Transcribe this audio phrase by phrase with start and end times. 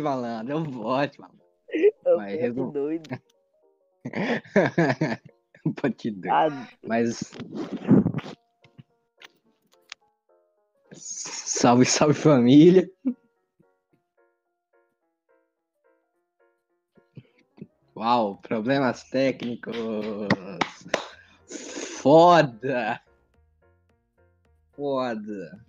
[0.00, 0.52] malandro.
[0.52, 1.42] É o bot, malandro.
[2.04, 3.08] Eu Mas resum- doido.
[5.64, 6.28] Bot doido.
[6.30, 7.32] Ah, Mas.
[10.92, 12.90] Salve, salve família.
[17.96, 19.76] Uau, problemas técnicos.
[22.00, 23.00] Foda.
[24.74, 25.64] Foda.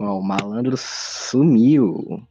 [0.00, 2.22] Ó, o malandro sumiu.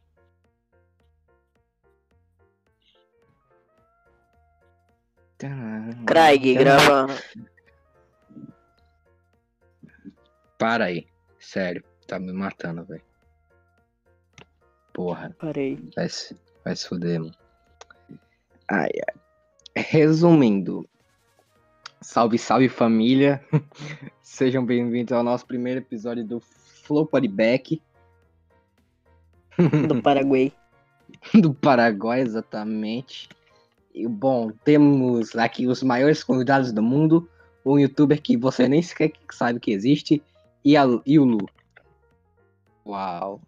[6.06, 7.14] Craig, gravando.
[10.58, 11.06] Para aí.
[11.38, 13.02] Sério, tá me matando, velho.
[14.92, 15.78] Porra, Parei.
[15.94, 17.34] vai se, vai se fuder, mano.
[18.68, 19.20] Ai, ai.
[19.76, 20.88] Resumindo.
[22.00, 23.44] Salve, salve família.
[24.22, 26.40] Sejam bem-vindos ao nosso primeiro episódio do
[26.88, 27.80] Flow Podback
[29.88, 30.52] Do Paraguai.
[31.34, 33.28] do Paraguai, exatamente.
[33.94, 37.28] E, bom, temos aqui os maiores convidados do mundo.
[37.64, 40.22] Um youtuber que você nem sequer sabe que existe.
[40.64, 41.46] E, a, e o Lu.
[42.86, 43.40] Uau.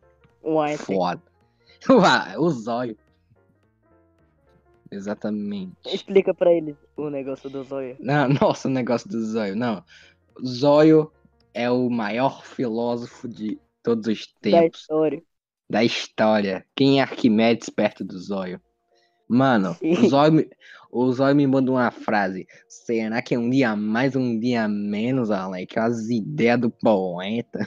[0.43, 1.23] Uai, Foda.
[1.89, 2.97] Uau, o zóio.
[4.91, 5.73] Exatamente.
[5.87, 7.97] explica pra eles o negócio do zóio.
[8.01, 9.55] Não, nossa, o negócio do zóio.
[9.55, 9.85] Não.
[10.45, 11.13] Zóio
[11.55, 14.81] é o maior filósofo de todos os Da tempos.
[14.81, 15.23] história.
[15.69, 16.67] da história.
[16.75, 18.61] Quem é Arquimedes perto do Zóio?
[19.28, 19.93] Mano, Sim.
[19.93, 20.50] o Zóio, me,
[20.91, 22.47] o Zóio me manda uma frase.
[22.69, 25.78] Será que é um dia mais um dia menos, Alec?
[25.78, 27.61] As ideias do poeta.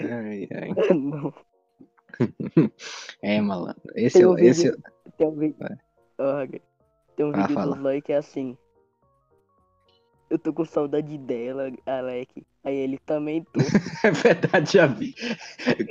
[0.00, 0.68] ai, ai.
[0.94, 1.32] Não.
[3.22, 3.80] É, malandro.
[3.94, 4.76] Esse, Tem é um o- vídeo- esse,
[5.16, 5.56] Tem um vídeo.
[7.16, 8.56] Tem um vídeo do Zóio que é assim.
[10.30, 12.44] Eu tô com saudade dela, Alec.
[12.62, 13.60] Aí ele também tô.
[14.04, 15.14] é verdade, já vi.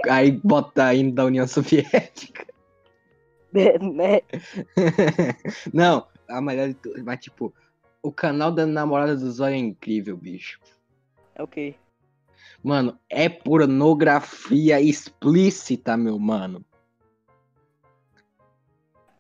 [0.10, 2.46] Aí bota hino da União Soviética.
[3.52, 4.22] né?
[5.74, 7.04] Não, a melhor de tudo.
[7.04, 7.52] Mas, tipo,
[8.04, 10.60] o canal da namorada do Zóio é incrível, bicho.
[11.34, 11.76] É o quê?
[12.64, 16.64] Mano, é pornografia explícita, meu mano.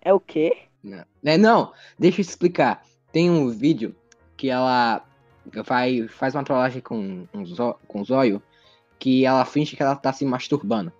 [0.01, 0.55] É o quê?
[0.83, 2.83] Não, é, não deixa eu explicar.
[3.11, 3.95] Tem um vídeo
[4.35, 5.06] que ela
[5.65, 7.43] vai, faz uma trollagem com, um
[7.87, 8.41] com o Zóio
[8.99, 10.91] que ela finge que ela tá se masturbando.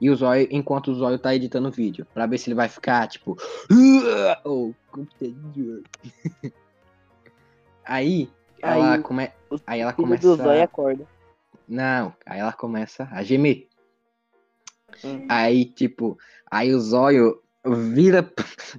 [0.00, 2.68] E o Zóio, enquanto o Zóio tá editando o vídeo, pra ver se ele vai
[2.68, 3.36] ficar, tipo...
[4.44, 5.82] Ou computador.
[7.84, 9.30] Aí, ela, Aí, come...
[9.50, 10.22] O aí ela começa...
[10.22, 11.06] do Zóio acorda.
[11.68, 13.68] Não, aí ela começa a gemer.
[15.04, 15.26] Hum.
[15.28, 16.18] Aí, tipo,
[16.50, 18.26] aí o zóio vira,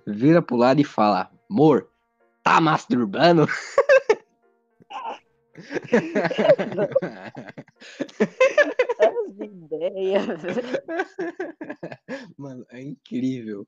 [0.08, 1.88] vira pro lado e fala: Amor,
[2.44, 3.48] tá masturbando?
[9.00, 10.28] As ideias.
[12.38, 13.68] Mano, é incrível.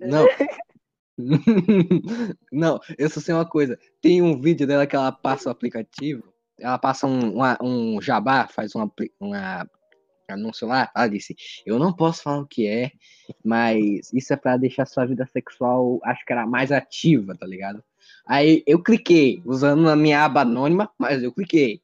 [0.00, 0.26] Não.
[2.52, 3.78] Não, eu só sei uma coisa.
[4.02, 6.22] Tem um vídeo dela que ela passa o aplicativo.
[6.60, 9.66] Ela passa um, uma- um jabá, faz uma, uma
[10.28, 10.90] anúncio lá.
[10.94, 12.92] Ela disse: Eu não posso falar o que é,
[13.44, 17.82] mas isso é pra deixar sua vida sexual, acho que era mais ativa, tá ligado?
[18.26, 21.80] Aí eu cliquei, usando a minha aba anônima, mas eu cliquei.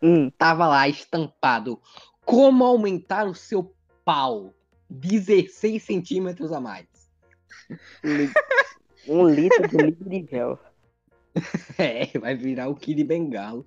[0.00, 1.80] Hum, Tava lá estampado:
[2.24, 3.74] Como aumentar o seu
[4.04, 4.54] pau
[4.88, 6.86] 16 centímetros a mais.
[9.08, 10.58] um litro de líquido de gel.
[11.78, 13.64] É, vai virar o Kid Bengalo.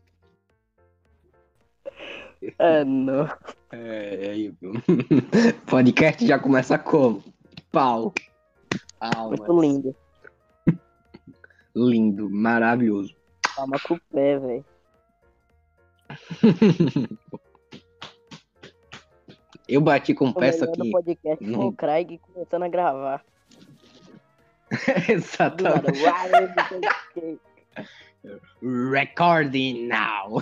[2.60, 3.26] Ah, não.
[3.72, 4.74] É, é aí, viu?
[5.70, 7.24] Podcast já começa como?
[7.72, 8.14] Pau.
[9.00, 9.40] Palmas.
[9.40, 9.96] Muito lindo.
[11.76, 13.16] Lindo, maravilhoso.
[13.56, 14.66] Palma com o pé, velho.
[19.68, 20.92] Eu bati com O melhor do aqui.
[20.92, 23.24] podcast não- o Craig começando a gravar.
[25.10, 26.02] Exatamente.
[28.64, 30.42] Recording now.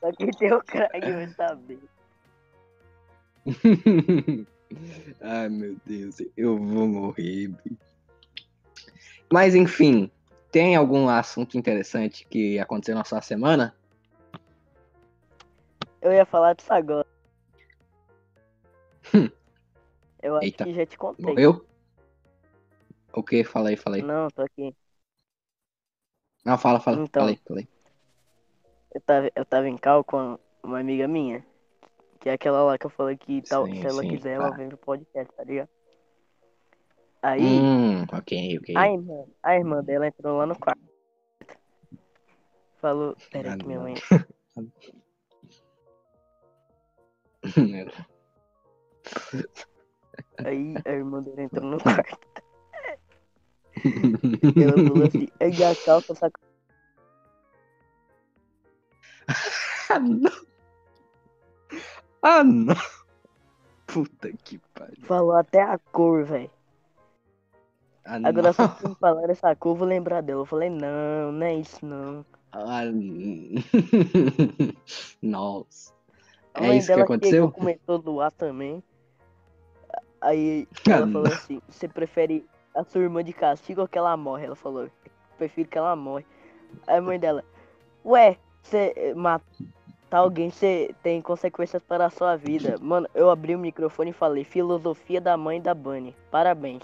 [0.00, 1.78] Só que tem o Craig vai saber.
[5.20, 7.48] Ai, meu Deus, eu vou morrer.
[7.48, 7.78] bicho.
[9.32, 10.10] Mas enfim,
[10.50, 13.74] tem algum assunto interessante que aconteceu na sua semana?
[16.00, 17.06] Eu ia falar disso agora.
[19.14, 19.30] Hum.
[20.22, 20.64] Eu acho Eita.
[20.64, 21.24] que já te contei.
[21.24, 21.66] Morreu?
[23.12, 23.44] O que?
[23.44, 24.02] Fala aí, fala aí.
[24.02, 24.74] Não, tô aqui.
[26.44, 26.98] Não, fala, fala.
[26.98, 27.22] Então.
[27.22, 27.68] Fala aí, fala aí.
[28.94, 31.44] Eu tava, eu tava em cal com uma amiga minha.
[32.24, 34.48] Que é aquela lá que eu falei que tal, Sim, se ela sim, quiser, ela
[34.50, 34.56] tá.
[34.56, 35.68] vem pro podcast, tá ligado?
[37.20, 38.74] Aí, Hum, ok, ok.
[38.74, 40.80] a irmã, a irmã dela entrou lá no quarto.
[42.80, 43.94] Falou, pera Ah, que minha mãe.
[50.46, 52.18] Aí a irmã dela entrou no quarto.
[54.56, 56.40] Ela falou assim, aí a calça saca.
[59.90, 60.53] ah, não.
[62.24, 62.74] Ah, não.
[63.86, 65.04] Puta que pariu.
[65.04, 66.50] Falou até a cor, velho.
[68.04, 68.74] Ah, Agora só não.
[68.74, 70.42] que me falaram essa cor, eu vou lembrar dela.
[70.42, 72.24] Eu falei, não, não é isso não.
[72.52, 72.82] Ah,
[75.22, 75.92] Nossa.
[76.54, 77.32] A É isso que aconteceu?
[77.46, 78.82] chegou, começou a doar também.
[80.20, 81.32] Aí Ah, ela falou não.
[81.34, 84.46] assim, você prefere a sua irmã de castigo ou que ela morre?
[84.46, 84.88] Ela falou,
[85.36, 86.24] prefiro que ela morre.
[86.86, 87.44] Aí a mãe dela,
[88.04, 89.12] ué, você
[90.14, 92.76] matar alguém, você tem consequências para a sua vida.
[92.80, 96.14] Mano, eu abri o microfone e falei, filosofia da mãe da Bunny.
[96.30, 96.82] Parabéns.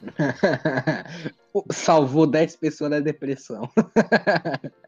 [1.70, 3.68] Salvou 10 pessoas da depressão.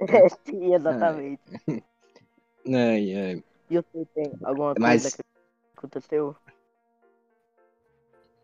[0.00, 1.40] É, sim, exatamente.
[2.66, 3.44] Ai, ai.
[3.70, 5.22] E você tem alguma coisa Mas- que
[5.76, 6.36] aconteceu?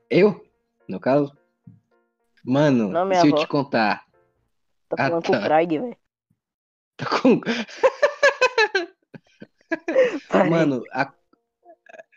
[0.08, 0.46] Eu,
[0.88, 1.36] no caso?
[2.42, 3.42] Mano, Não, se eu avó.
[3.42, 4.06] te contar.
[4.88, 5.38] Tá Ah, falando com tá.
[5.40, 5.96] o Craig, velho.
[7.00, 7.40] Tá com...
[10.50, 11.12] Mano, a...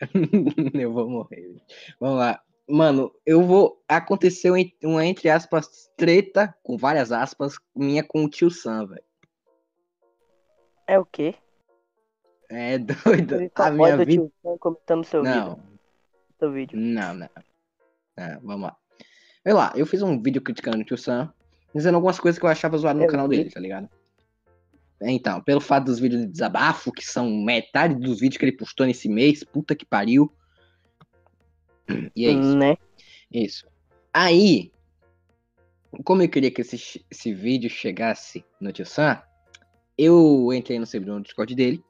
[0.74, 1.56] eu vou morrer.
[1.98, 2.42] Vamos lá.
[2.68, 3.82] Mano, eu vou.
[3.88, 9.04] Aconteceu uma, entre aspas, treta, com várias aspas, minha com o tio Sam, velho.
[10.86, 11.34] É o quê?
[12.50, 13.50] É doido.
[13.54, 14.12] A minha vida.
[14.12, 15.62] tio Sam comentando seu Não, vídeo.
[16.38, 16.78] Seu vídeo.
[16.78, 17.28] não, não.
[18.16, 18.76] Não, vamos lá.
[19.46, 21.32] Olha lá, eu fiz um vídeo criticando o tio Sam,
[21.74, 23.38] dizendo algumas coisas que eu achava zoado no Eu canal vi.
[23.38, 23.88] dele, tá ligado?
[25.06, 28.86] Então, pelo fato dos vídeos de desabafo, que são metade dos vídeos que ele postou
[28.86, 30.32] nesse mês, puta que pariu.
[32.16, 32.56] E é isso.
[32.56, 32.76] Né?
[33.30, 33.66] Isso.
[34.12, 34.72] Aí,
[36.04, 39.20] como eu queria que esse, esse vídeo chegasse no Tio Sam,
[39.96, 41.84] eu entrei no servidor no Discord dele.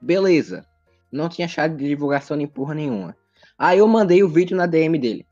[0.00, 0.66] Beleza.
[1.12, 3.16] Não tinha chave de divulgação nem porra nenhuma.
[3.58, 5.26] Aí eu mandei o vídeo na DM dele.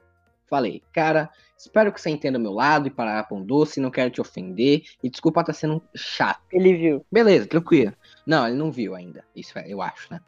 [0.48, 4.10] Falei, cara, espero que você entenda o meu lado e parar com doce, não quero
[4.10, 4.82] te ofender.
[5.02, 6.40] E desculpa estar sendo chato.
[6.50, 7.06] Ele viu.
[7.12, 7.92] Beleza, tranquilo.
[8.26, 9.24] Não, ele não viu ainda.
[9.36, 10.20] Isso é, eu acho, né?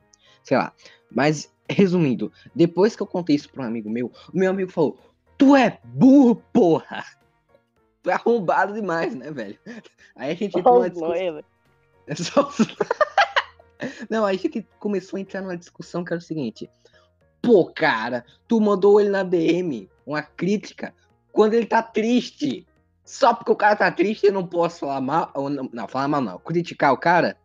[0.42, 0.72] Sei lá.
[1.10, 4.98] Mas, resumindo, depois que eu contei isso pra um amigo meu, o meu amigo falou:
[5.38, 7.04] Tu é burro, porra!
[8.02, 9.58] Tu é arrombado demais, né, velho?
[10.16, 11.44] Aí a gente entrou numa os discussão.
[12.06, 12.50] É só-
[14.10, 16.68] Não, aí a gente começou a entrar numa discussão que era o seguinte.
[17.42, 20.94] Pô, cara, tu mandou ele na DM uma crítica
[21.32, 22.66] quando ele tá triste.
[23.04, 25.30] Só porque o cara tá triste eu não posso falar mal.
[25.34, 26.38] Ou não, não, falar mal não.
[26.38, 27.36] Criticar o cara.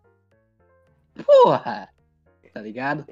[1.26, 1.90] Porra!
[2.54, 3.06] Tá ligado?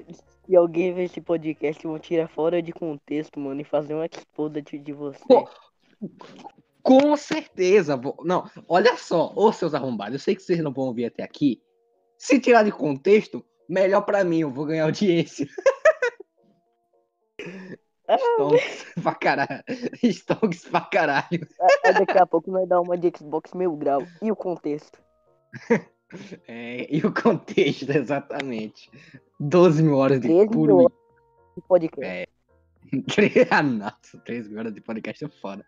[0.46, 4.60] Se alguém ver esse podcast, vão tirar fora de contexto, mano, e fazer uma expoda
[4.62, 5.18] de, de você.
[5.26, 5.48] Pô,
[6.82, 7.96] Com certeza.
[7.96, 11.22] vou- Não, olha só, ô seus arrombados, eu sei que vocês não vão ouvir até
[11.22, 11.62] aqui.
[12.18, 15.46] Se tirar de contexto, melhor pra mim, eu vou ganhar audiência.
[18.08, 19.64] Ah, Stonks pra caralho.
[20.02, 21.48] Stonks pra caralho.
[21.84, 24.02] Aí daqui a pouco nós dar uma de Xbox mil grau.
[24.22, 24.98] E o contexto?
[26.46, 28.88] É, e o contexto, exatamente.
[29.40, 30.92] 12 mil horas de 13 puro.
[31.56, 32.04] de podcast.
[32.04, 32.26] É.
[33.50, 35.64] ah, nossa, 13 mil horas de podcast é foda.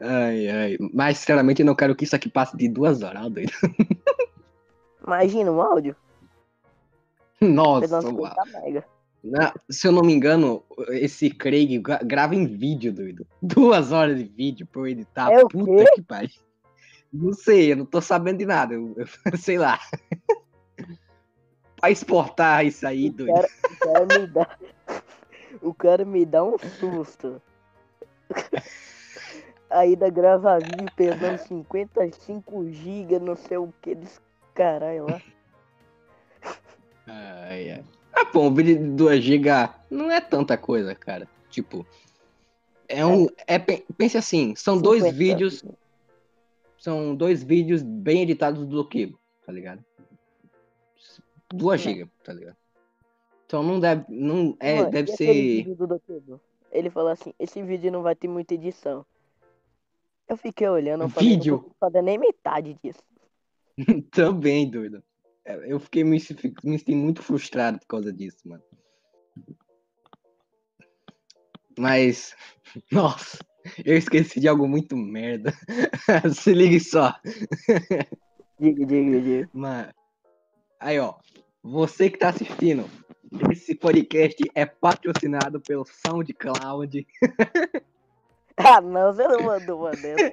[0.00, 0.76] Ai, ai.
[0.92, 3.50] Mas, sinceramente, eu não quero que isso aqui passe de duas horas, doido.
[5.04, 5.96] Imagina um áudio.
[7.40, 8.32] Nossa, Pegando uau.
[8.32, 8.84] 50 mega.
[9.24, 13.26] Na- se eu não me engano, esse Craig gra- grava em vídeo, doido.
[13.40, 15.32] Duas horas de vídeo pra eu editar.
[15.32, 16.30] É o Puta que pariu.
[17.10, 18.74] Não sei, eu não tô sabendo de nada.
[18.74, 19.06] Eu, eu-
[19.38, 19.80] sei lá.
[21.80, 23.32] pra exportar isso aí, O doido.
[23.34, 24.58] cara, o cara me dá.
[25.62, 27.40] O cara me dá um susto.
[29.70, 34.20] Ainda grava vídeo pesando 55 GB, não sei o que desse
[34.54, 35.22] caralho lá.
[37.06, 37.84] Ai, ai.
[38.16, 39.48] Ah, pô, um vídeo de 2 GB
[39.90, 41.28] não é tanta coisa, cara.
[41.50, 41.84] Tipo,
[42.88, 43.26] é um.
[43.46, 45.18] É, pe- pense assim, são dois 50.
[45.18, 45.64] vídeos.
[46.78, 49.84] São dois vídeos bem editados do Kibo, tá ligado?
[51.52, 51.84] 2 É.
[51.84, 52.56] GB, tá ligado?
[53.46, 54.04] Então não deve.
[54.08, 55.66] Não, é, Mano, deve ser.
[56.70, 59.04] Ele falou assim, esse vídeo não vai ter muita edição.
[60.28, 61.52] Eu fiquei olhando, eu falei, Vídeo?
[61.52, 63.02] não consigo fazer nem metade disso.
[64.10, 65.02] Também, doido.
[65.44, 66.18] É, Eu fiquei me,
[66.64, 68.62] me muito frustrado por causa disso, mano.
[71.78, 72.34] Mas,
[72.90, 73.38] nossa,
[73.84, 75.52] eu esqueci de algo muito merda.
[76.34, 77.14] Se ligue só.
[78.58, 79.50] Diga, diga, diga.
[79.52, 79.92] Mano,
[80.80, 81.14] aí ó,
[81.62, 82.88] você que tá assistindo,
[83.50, 87.06] Esse podcast é patrocinado pelo SoundCloud.
[88.56, 90.32] Ah, não, você não mandou uma dessa.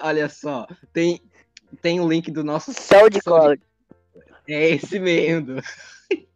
[0.00, 1.20] Olha só, tem,
[1.80, 3.60] tem o link do nosso SoundCloud.
[4.46, 5.60] É esse mesmo.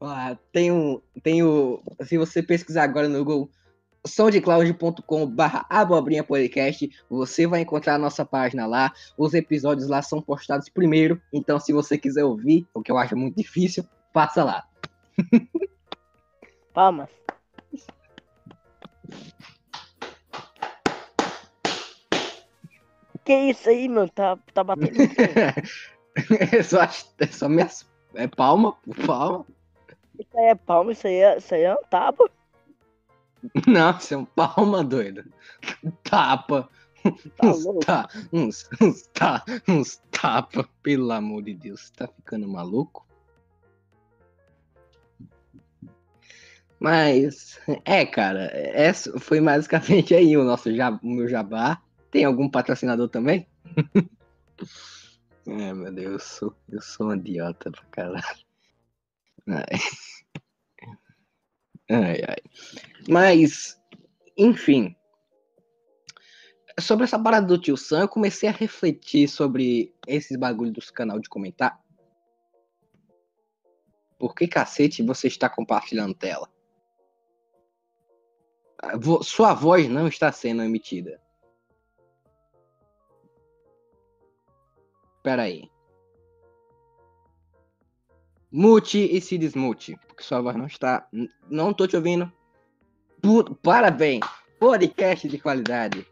[0.00, 3.50] Ó, tem um, tem o, se você pesquisar agora no Google
[4.06, 10.22] soundcloud.com barra abobrinha podcast, você vai encontrar a nossa página lá, os episódios lá são
[10.22, 14.64] postados primeiro, então se você quiser ouvir, o que eu acho muito difícil, passa lá.
[16.72, 17.19] Palmas.
[23.24, 24.08] Que isso aí, mano?
[24.08, 24.96] Tá, tá batendo.
[26.52, 28.76] é só, é só minhas, é palma,
[29.06, 29.46] palma.
[30.18, 32.30] Isso aí é palma, isso aí é, isso aí é um tapa.
[33.66, 35.24] Não, isso é um palma, doido.
[36.02, 36.68] Tapa.
[37.02, 43.06] Tá uns, ta, uns, uns, ta, uns tapa, pelo amor de Deus, tá ficando maluco?
[46.78, 51.80] Mas, é, cara, essa foi basicamente aí o nosso o meu jabá.
[52.10, 53.46] Tem algum patrocinador também?
[55.46, 58.24] é, meu Deus, eu sou, eu sou um idiota pra caralho.
[59.46, 59.78] Ai.
[61.90, 62.36] Ai, ai.
[63.08, 63.80] Mas,
[64.36, 64.96] enfim.
[66.78, 71.18] Sobre essa parada do tio Sam, eu comecei a refletir sobre esses bagulho dos canal
[71.18, 71.80] de comentar.
[74.18, 76.48] Por que cacete você está compartilhando tela?
[78.82, 81.20] Ah, Sua voz não está sendo emitida.
[85.22, 85.70] Pera aí.
[88.50, 91.08] Mute e se desmute, porque sua voz não está.
[91.48, 92.30] Não tô te ouvindo.
[93.22, 94.24] Pu- Parabéns!
[94.58, 96.06] Podcast de qualidade.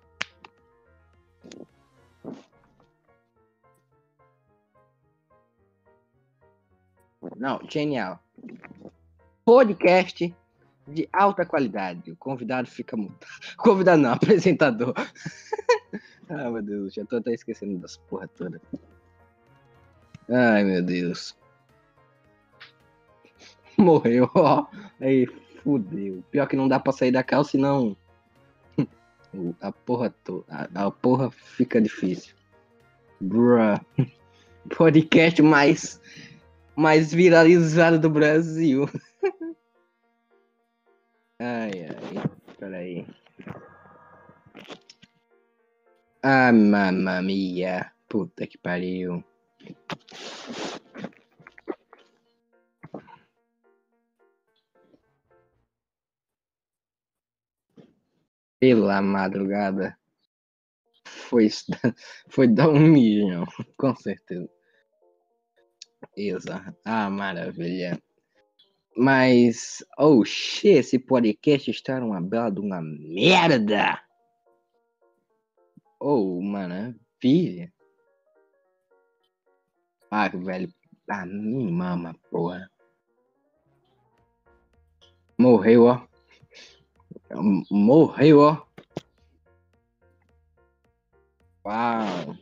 [7.37, 8.23] Não, genial.
[9.45, 10.35] Podcast
[10.87, 12.11] de alta qualidade.
[12.11, 13.29] O convidado fica mutado.
[13.57, 14.95] Convidado não, apresentador.
[16.29, 18.61] ah, meu Deus, já tô até esquecendo das porra toda.
[20.31, 21.37] Ai, meu Deus.
[23.79, 24.67] Morreu, ó.
[25.01, 25.27] Aí,
[25.63, 26.23] fudeu.
[26.31, 27.97] Pior que não dá pra sair da calça, senão.
[29.61, 30.45] A porra toda.
[30.49, 32.35] A, a porra fica difícil.
[33.21, 33.81] Bruh.
[34.77, 36.01] Podcast mais.
[36.77, 38.89] Mais viralizado do Brasil.
[41.39, 42.31] ai, ai.
[42.59, 43.07] Peraí.
[46.23, 47.93] Ah, mamma mia.
[48.09, 49.25] Puta que pariu.
[58.61, 59.97] Pela madrugada.
[61.05, 61.49] Foi,
[62.29, 63.45] foi dar um milhão,
[63.77, 64.49] com certeza.
[66.17, 66.77] Isa.
[66.85, 68.01] Ah, maravilha.
[68.97, 74.03] Mas, oh shit, esse podcast está uma bela de uma merda.
[76.01, 77.73] Oh, maravilha.
[80.11, 80.73] Ah, velho.
[81.11, 82.71] Ah, me mama, porra.
[85.39, 86.07] Morreu, ó.
[87.71, 88.67] Morreu, ó.
[91.65, 92.37] Uau.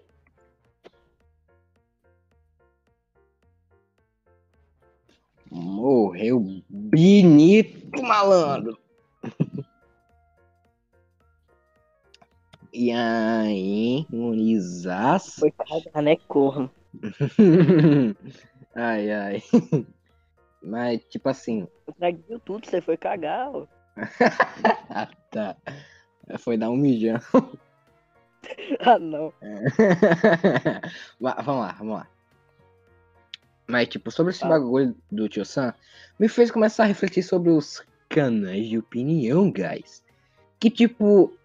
[5.51, 8.79] Morreu bonito, malandro.
[12.73, 15.41] E aí, Monizaço?
[15.41, 16.71] Foi cagar, né, corno?
[18.75, 19.43] ai, ai.
[20.63, 21.67] Mas, tipo assim.
[21.99, 23.67] Tragueu tudo, você foi cagar, ó.
[24.91, 25.57] ah, tá.
[26.39, 27.21] Foi dar um mijão.
[28.79, 29.33] Ah, não.
[31.19, 32.09] Va- vamos lá, vamos lá.
[33.67, 35.75] Mas, tipo, sobre esse bagulho do Tio Sam,
[36.17, 40.05] me fez começar a refletir sobre os canais de opinião, guys.
[40.61, 41.37] Que, tipo,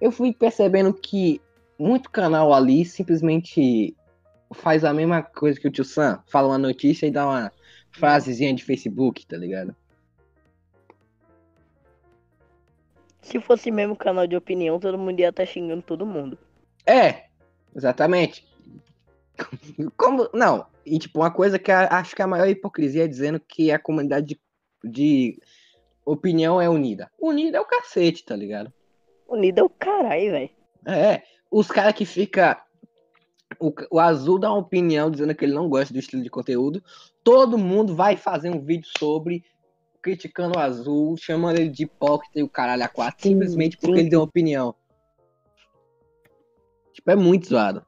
[0.00, 1.40] eu fui percebendo que
[1.78, 3.96] muito canal ali simplesmente
[4.52, 6.22] faz a mesma coisa que o Tio Sam.
[6.26, 7.52] Fala uma notícia e dá uma
[7.92, 9.74] frasezinha de Facebook, tá ligado?
[13.22, 16.38] Se fosse mesmo canal de opinião, todo mundo ia estar xingando todo mundo.
[16.86, 17.26] É,
[17.74, 18.46] exatamente.
[19.96, 20.28] Como.
[20.34, 23.70] Não, e tipo, uma coisa que a- acho que a maior hipocrisia é dizendo que
[23.70, 24.40] a comunidade de,
[24.90, 25.42] de
[26.04, 27.10] opinião é unida.
[27.20, 28.72] Unida é o cacete, tá ligado?
[29.28, 30.50] Unido é o caralho, velho.
[30.86, 32.60] É, os caras que fica.
[33.58, 36.82] O, o Azul dá uma opinião dizendo que ele não gosta do estilo de conteúdo.
[37.24, 39.44] Todo mundo vai fazer um vídeo sobre
[40.00, 44.00] criticando o Azul, chamando ele de hipócrita e o caralho a quatro, Sim, simplesmente porque
[44.00, 44.74] ele deu uma opinião.
[46.92, 47.84] Tipo, é muito zoado.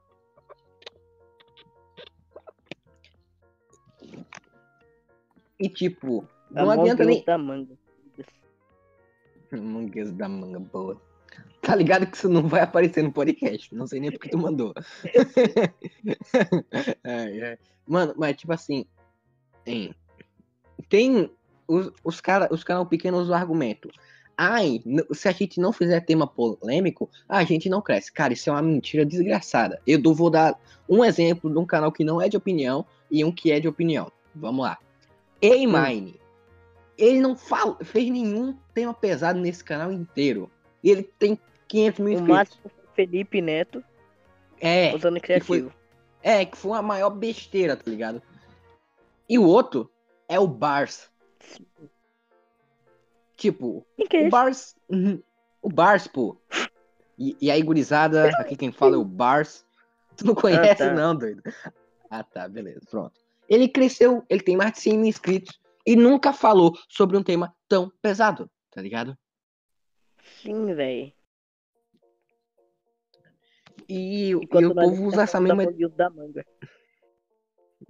[5.59, 7.23] E tipo, não adianta nem.
[7.23, 7.77] da manga.
[9.51, 10.99] Mangueiros da manga boa.
[11.65, 13.73] Tá ligado que isso não vai aparecer no podcast.
[13.73, 14.73] Não sei nem porque tu mandou.
[17.03, 17.57] Ai, ai.
[17.87, 18.85] Mano, mas tipo assim.
[19.63, 19.95] Tem.
[20.89, 21.31] Tem
[21.65, 23.89] os, os caras os canal pequenos o argumento.
[24.37, 28.11] Ai, se a gente não fizer tema polêmico, a gente não cresce.
[28.11, 29.79] Cara, isso é uma mentira desgraçada.
[29.87, 33.31] Eu vou dar um exemplo de um canal que não é de opinião e um
[33.31, 34.11] que é de opinião.
[34.35, 34.77] Vamos lá.
[35.41, 36.19] A-Mine.
[36.97, 40.49] Ele não fala, fez nenhum tema pesado nesse canal inteiro.
[40.83, 41.39] Ele tem
[41.73, 42.35] 500 mil O inscritos.
[42.37, 43.83] máximo foi Felipe Neto
[44.61, 45.73] É, usando criativo.
[46.21, 48.21] é, que foi uma maior besteira, tá ligado?
[49.27, 49.91] E o outro
[50.29, 51.09] é o Bars.
[53.35, 54.29] Tipo, que é o?
[54.29, 54.75] Bars.
[54.87, 55.21] uhum,
[55.63, 56.37] O Bars, pô.
[57.17, 59.65] E, e aí, gurizada, aqui quem fala é o Bars.
[60.15, 60.93] Tu não conhece, tá.
[60.93, 61.41] não, doido?
[62.07, 63.19] Ah, tá, beleza, pronto.
[63.49, 67.51] Ele cresceu, ele tem mais de 100 mil inscritos e nunca falou sobre um tema
[67.67, 69.17] tão pesado, tá ligado?
[70.43, 71.11] Sim, velho.
[73.93, 75.65] E, e o povo usa essa mesma.
[75.95, 76.43] Da manga.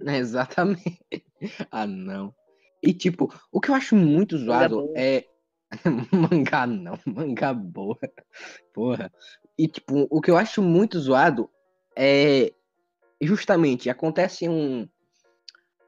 [0.00, 1.24] Exatamente.
[1.70, 2.34] ah, não.
[2.82, 5.24] E tipo, o que eu acho muito zoado é.
[6.12, 7.98] mangá não, mangá boa.
[8.72, 9.10] Porra.
[9.56, 11.48] E tipo, o que eu acho muito zoado
[11.96, 12.52] é.
[13.20, 14.86] Justamente, acontece um.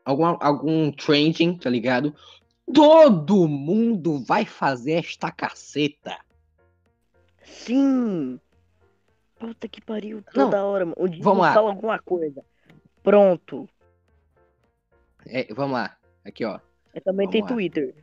[0.03, 2.15] Algum, algum trending, tá ligado?
[2.73, 6.17] Todo mundo vai fazer esta caceta.
[7.45, 8.41] Sim!
[9.39, 10.97] Puta que pariu, Não, toda hora, mano.
[10.99, 11.53] O Diego vamos lá.
[11.55, 12.43] fala alguma coisa.
[13.03, 13.69] Pronto.
[15.27, 15.97] É, vamos lá.
[16.25, 16.59] Aqui, ó.
[16.95, 17.49] Eu também Vamos tem lá.
[17.49, 17.95] Twitter.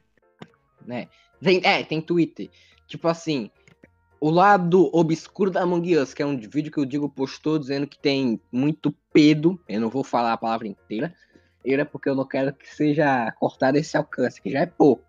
[0.86, 1.08] né?
[1.42, 2.50] Tem, é, tem Twitter.
[2.88, 3.50] Tipo assim,
[4.22, 7.88] o lado obscuro da Among Us, que é um vídeo que o Diego postou dizendo
[7.88, 9.60] que tem muito pedo.
[9.68, 11.14] Eu não vou falar a palavra inteira.
[11.66, 15.04] Era porque eu não quero que seja cortado esse alcance, que já é pouco.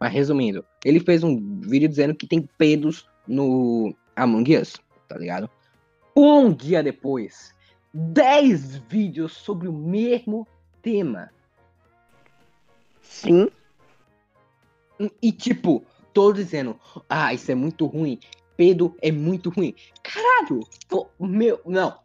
[0.00, 4.76] Mas resumindo, ele fez um vídeo dizendo que tem pedos no Among Us,
[5.06, 5.50] tá ligado?
[6.14, 7.54] Um dia depois,
[7.92, 10.46] 10 vídeos sobre o mesmo
[10.82, 11.30] tema.
[13.00, 13.50] Sim.
[15.20, 18.18] E tipo, todos dizendo, ah, isso é muito ruim.
[18.56, 19.74] Pedro é muito ruim.
[20.02, 21.98] Caralho, pô, meu, não.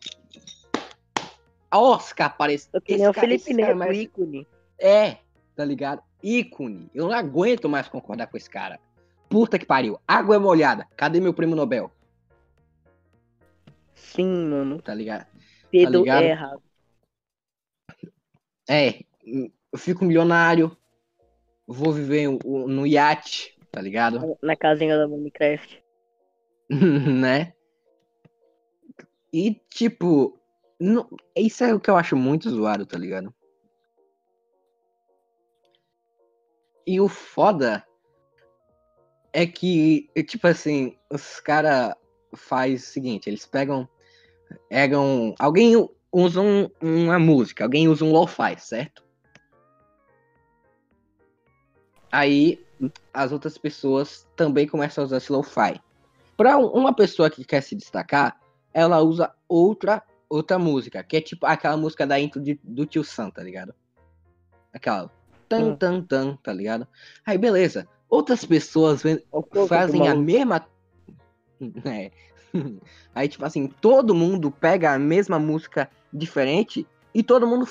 [1.70, 2.68] A Oscar aparece.
[2.74, 4.48] Eu que esse nem o Felipe Neto, ícone.
[4.78, 5.18] É,
[5.56, 6.04] tá ligado?
[6.22, 6.90] Ícone.
[6.94, 8.78] Eu não aguento mais concordar com esse cara.
[9.30, 9.98] Puta que pariu.
[10.06, 10.86] Água é molhada.
[10.98, 11.90] Cadê meu prêmio Nobel?
[14.02, 14.82] Sim, mano.
[14.82, 15.26] Tá ligado?
[15.72, 16.24] Pedro ligado?
[16.24, 16.64] é errado.
[18.70, 20.76] É, eu fico milionário.
[21.68, 24.38] Vou viver no iate, tá ligado?
[24.42, 25.82] Na casinha da Minecraft.
[26.70, 27.54] né?
[29.32, 30.38] E, tipo,
[30.80, 33.34] não- isso é o que eu acho muito zoado, tá ligado?
[36.86, 37.86] E o foda
[39.32, 41.96] é que, tipo assim, os cara
[42.36, 43.88] faz o seguinte, eles pegam,
[44.70, 45.76] pegam, alguém
[46.12, 49.04] usa um- uma música, alguém usa um lo-fi, certo?
[52.12, 52.66] Aí
[53.14, 55.80] as outras pessoas também começam a usar esse lo-fi.
[56.40, 58.40] Um- uma pessoa que quer se destacar,
[58.74, 63.04] ela usa outra outra música, que é tipo aquela música da intro de- do Tio
[63.04, 63.76] Sam, tá ligado?
[64.74, 65.12] Aquela
[65.50, 65.76] tan Hum.
[65.76, 66.88] tan tan, tá ligado?
[67.26, 67.86] Aí beleza.
[68.10, 69.04] Outras pessoas
[69.68, 70.66] fazem a mesma
[71.86, 72.12] é.
[73.16, 77.68] Aí tipo assim, todo mundo pega a mesma música diferente e todo mundo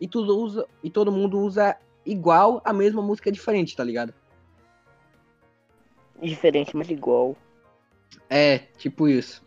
[0.00, 4.14] e tudo usa e todo mundo usa igual a mesma música diferente, tá ligado?
[6.20, 7.36] Diferente, mas igual.
[8.28, 9.44] É, tipo isso.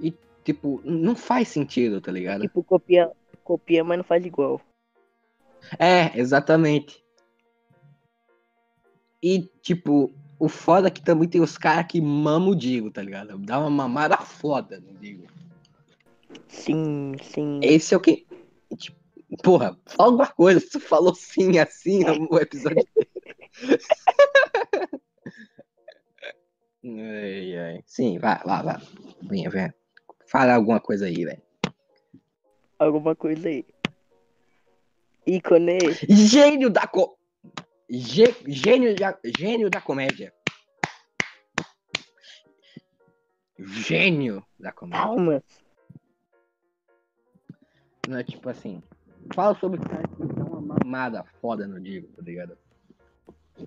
[0.00, 2.42] E, tipo, não faz sentido, tá ligado?
[2.42, 3.12] Tipo, copia,
[3.44, 4.60] copia, mas não faz igual.
[5.78, 7.04] É, exatamente.
[9.22, 13.02] E, tipo, o foda é que também tem os caras que mamam o Digo, tá
[13.02, 13.36] ligado?
[13.38, 15.26] Dá uma mamada foda no Digo.
[16.48, 17.60] Sim, sim.
[17.62, 18.26] Esse é o que.
[18.76, 18.98] Tipo,
[19.42, 20.60] porra, fala alguma coisa.
[20.60, 22.86] Tu falou sim assim no episódio
[26.84, 27.82] ai, ai.
[27.86, 28.76] Sim, vai, vai, vai.
[29.22, 29.74] Venha, venha.
[30.26, 31.42] Fala alguma coisa aí, velho.
[32.78, 33.66] Alguma coisa aí.
[35.26, 35.78] Ícone.
[36.08, 37.17] Gênio da co...
[37.90, 39.18] Gê- Gênio, da...
[39.38, 40.32] Gênio da comédia.
[43.58, 45.04] Gênio da comédia.
[45.04, 45.42] Palmas.
[48.06, 48.82] Não é tipo assim.
[49.34, 52.56] Fala sobre o cara que dá uma mamada foda no Digo, tá ligado?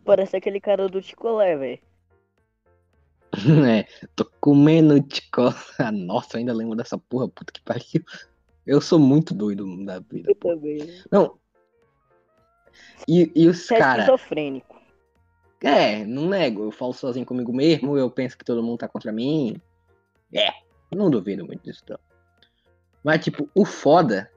[0.06, 1.80] Parece aquele cara do Ticolé, velho.
[3.68, 4.96] É, tô comendo.
[5.80, 8.04] Ah, Nossa, eu ainda lembro dessa porra, puta que pariu.
[8.66, 10.30] Eu sou muito doido da vida.
[10.30, 10.80] Eu também.
[11.12, 11.40] Não.
[13.08, 14.06] E, e os Você é caras.
[14.06, 14.80] esquizofrênico.
[15.64, 16.64] É, não nego.
[16.64, 19.62] Eu falo sozinho comigo mesmo, eu penso que todo mundo tá contra mim.
[20.34, 20.52] É,
[20.96, 22.00] não duvido muito disso, não.
[23.04, 24.30] Mas, tipo, o foda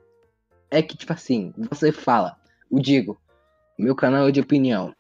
[0.71, 2.37] é que, tipo assim, você fala,
[2.71, 3.21] o Digo,
[3.79, 4.95] meu canal é de opinião.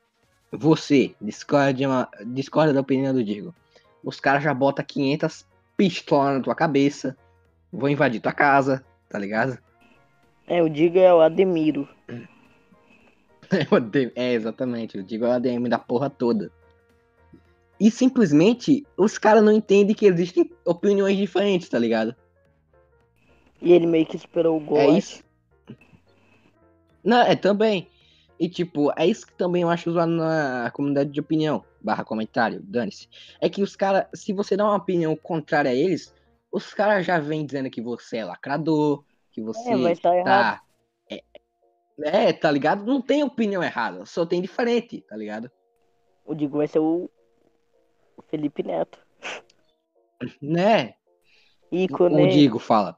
[0.53, 3.55] Você discorda, uma, discorda da opinião do Digo.
[4.03, 7.17] Os caras já botam 500 pistolas na tua cabeça,
[7.73, 9.59] vão invadir tua casa, tá ligado?
[10.47, 11.89] É, o Diga é o Ademiro.
[14.15, 14.97] É, exatamente.
[14.97, 16.51] Eu digo ADM da porra toda.
[17.79, 22.15] E simplesmente os caras não entendem que existem opiniões diferentes, tá ligado?
[23.61, 24.79] E ele meio que esperou o gol.
[24.79, 25.25] é isso.
[27.03, 27.89] Não, é também.
[28.39, 32.61] E tipo, é isso que também eu acho zoado na comunidade de opinião, barra comentário,
[32.63, 33.09] dane-se.
[33.41, 36.13] É que os caras, se você dá uma opinião contrária a eles,
[36.51, 40.63] os caras já vêm dizendo que você é lacrador, que você É, tá tá.
[42.03, 42.85] É, é, tá ligado?
[42.85, 45.51] Não tem opinião errada, só tem diferente, tá ligado?
[46.25, 47.11] O Digo vai ser o
[48.29, 48.99] Felipe Neto.
[50.41, 50.95] Né?
[51.71, 52.25] Ícone.
[52.25, 52.97] O Digo fala.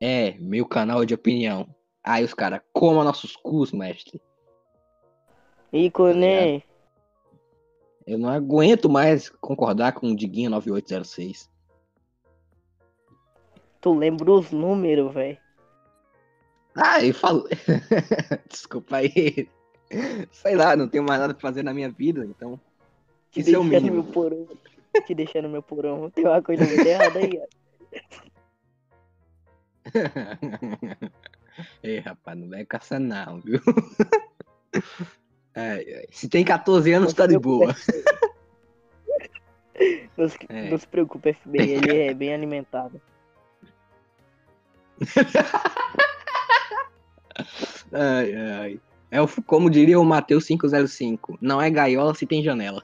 [0.00, 1.68] É, meu canal de opinião.
[2.02, 4.20] Aí os caras, coma nossos cus, mestre.
[5.72, 6.64] Ícone.
[8.04, 11.48] Eu não aguento mais concordar com o Diguinho 9806.
[13.80, 15.38] Tu lembra os números, velho.
[16.76, 17.46] Ah, eu falo.
[18.48, 19.48] Desculpa aí.
[20.30, 22.58] Sei lá, não tenho mais nada pra fazer na minha vida, então.
[23.30, 24.02] Te Isso é o mínimo.
[24.02, 24.48] meu porão.
[25.06, 26.10] Te deixando meu porão.
[26.10, 27.46] Tem uma coisa muito errada aí, ó.
[31.82, 33.60] Ei, rapaz, não vai caçar não, viu?
[35.54, 36.06] Ai, ai.
[36.10, 37.74] Se tem 14 anos, Não tá de boa.
[37.74, 38.04] FBI.
[40.16, 40.70] Não se, É.
[40.70, 41.70] não se preocupe, FBI.
[41.72, 43.00] Ele é bem alimentado.
[47.92, 48.80] Ai, ai.
[49.10, 52.82] É o, como diria o Matheus 505, não é gaiola se tem janela.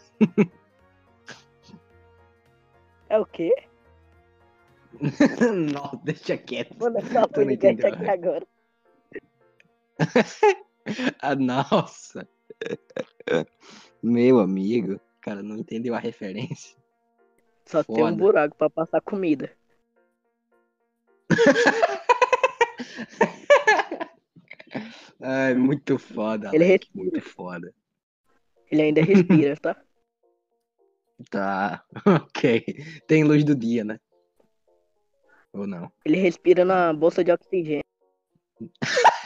[3.09, 3.55] É o quê?
[5.73, 6.73] não, deixa quieto.
[6.73, 8.47] Essa Tu não podcast aqui agora.
[11.21, 12.27] Ah, nossa.
[14.03, 16.75] Meu amigo, cara, não entendeu a referência.
[17.67, 18.17] Só tem um Foda.
[18.17, 19.53] buraco pra passar comida.
[25.21, 27.05] Ai, muito foda, Ele Alec, respira.
[27.05, 27.75] muito foda.
[28.71, 29.77] Ele ainda respira, tá?
[31.31, 32.65] Tá, ok.
[33.09, 33.99] Tem luz do dia, né?
[35.53, 35.91] Ou não?
[36.05, 37.83] Ele respira na bolsa de oxigênio.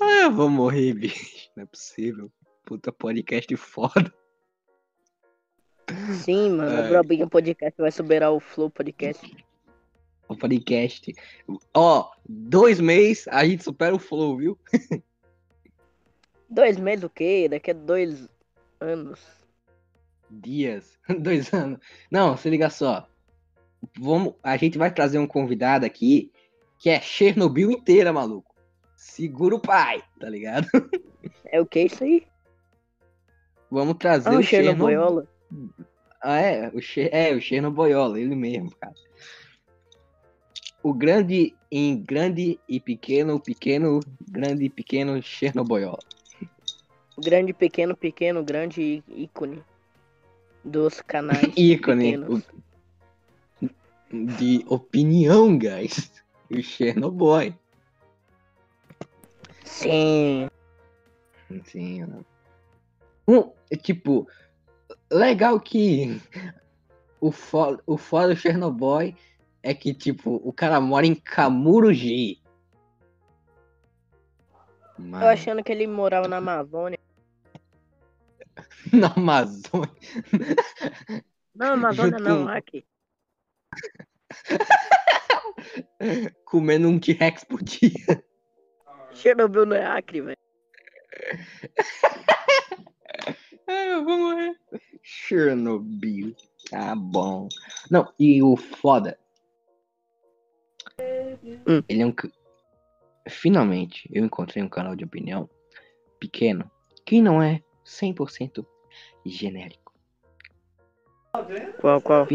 [0.00, 1.48] Ah, eu vou morrer, bicho.
[1.56, 2.30] Não é possível.
[2.64, 4.12] Puta podcast foda.
[6.24, 6.76] Sim, mano.
[6.76, 6.86] Ai.
[6.86, 9.45] O Brobinho Podcast vai superar o Flow Podcast.
[10.28, 11.14] O podcast.
[11.74, 14.58] Ó, dois meses a gente supera o Flow, viu?
[16.48, 17.48] Dois meses o quê?
[17.48, 18.28] Daqui a dois
[18.80, 19.20] anos.
[20.30, 20.98] Dias.
[21.20, 21.78] Dois anos.
[22.10, 23.08] Não, se liga só.
[23.98, 26.32] Vamos, a gente vai trazer um convidado aqui
[26.78, 28.54] que é Chernobyl inteira, maluco.
[28.96, 30.66] Segura o pai, tá ligado?
[31.48, 32.26] É o que isso aí?
[33.70, 35.26] Vamos trazer Ah, o o Chernobyl.
[36.20, 37.08] Ah, é, o Che...
[37.12, 38.94] é, o Chernobyl, ele mesmo, cara.
[40.86, 45.98] O grande em grande e pequeno, pequeno, grande e pequeno Chernobyl.
[47.16, 49.64] O grande, pequeno, pequeno, grande ícone
[50.62, 52.40] dos canais Ícone o-
[54.12, 56.12] de opinião, guys.
[56.48, 57.52] O Chernobyl.
[59.64, 60.48] Sim.
[61.64, 62.04] Sim?
[63.26, 64.28] Um, é tipo,
[65.10, 66.22] legal que
[67.20, 69.16] o foda, o do Chernobyl
[69.66, 72.40] é que, tipo, o cara mora em Camurugi.
[74.96, 77.00] Mano, achando que ele morava na Amazônia.
[78.92, 79.90] na Amazônia.
[81.52, 82.86] Não, Amazônia Junto não, aqui.
[86.44, 88.24] comendo um T-Rex por dia.
[89.14, 90.38] Chernobyl não é Acre, velho.
[93.66, 94.54] Ah, eu vou morrer.
[95.02, 96.36] Chernobyl.
[96.70, 97.48] Tá bom.
[97.90, 99.18] Não, e o foda.
[101.66, 101.82] Hum.
[101.88, 102.14] Ele é um.
[103.28, 105.48] Finalmente, eu encontrei um canal de opinião
[106.18, 106.70] pequeno
[107.04, 108.64] que não é 100%
[109.24, 109.92] genérico.
[111.80, 112.26] Qual, qual?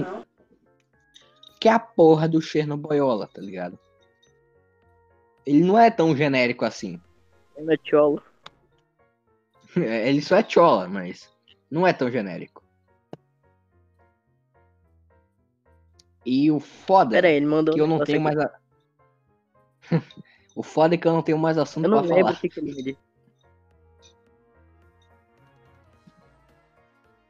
[1.59, 3.79] Que é a porra do Chernobyl, tá ligado?
[5.45, 7.01] Ele não é tão genérico assim.
[7.55, 8.21] É no Tiolo.
[9.75, 11.29] É, Ele só é chola, mas
[11.69, 12.63] não é tão genérico.
[16.25, 18.35] E o foda Pera aí, ele mandou que eu não tenho aqui.
[18.35, 18.51] mais a...
[20.55, 22.33] O foda é que eu não tenho mais assunto Eu não pra falar.
[22.33, 22.97] o que que ele.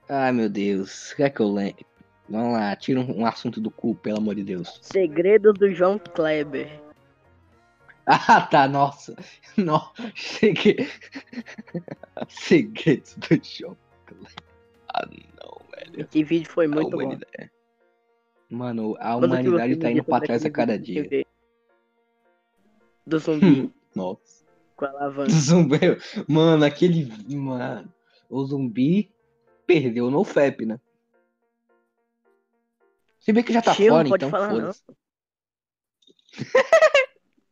[0.10, 1.12] Ai, meu Deus.
[1.12, 1.86] O que é que eu lembro?
[2.27, 4.80] Vamos lá, tira um, um assunto do cu, pelo amor de Deus.
[4.82, 6.82] Segredos do João Kleber.
[8.08, 9.15] Ah, tá, nossa.
[9.56, 10.89] Nossa, cheguei.
[12.27, 13.77] Segredos do jogo.
[14.91, 16.01] Ah, não, velho.
[16.10, 16.97] Esse vídeo foi muito bom.
[17.04, 17.51] humanidade-
[18.51, 21.07] Mano, a Manda o que humanidade tá indo pra trás a cada dia.
[23.07, 24.45] Do zumbi Nossa.
[24.75, 25.31] com a alavanca.
[25.31, 25.79] Zumbi.
[26.27, 27.09] Mano, aquele.
[27.33, 27.91] Mano.
[28.29, 29.09] O zumbi
[29.65, 30.81] perdeu no FEP, né?
[33.21, 34.83] Se bem que já tá Tio, fora, então foda-se.